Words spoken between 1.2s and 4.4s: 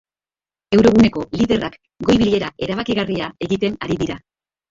liderrak goi-bilera erabakigarria egiten ari dira.